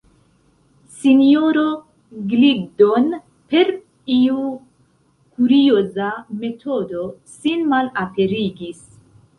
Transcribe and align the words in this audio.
Sinjoro 1.01 1.65
Gliddon, 2.31 3.07
per 3.53 3.69
iu 4.17 4.49
kurioza 5.35 6.11
metodo, 6.47 7.09
sin 7.37 7.67
malaperigis. 7.77 8.87